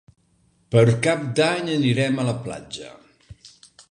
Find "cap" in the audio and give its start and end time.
1.07-1.27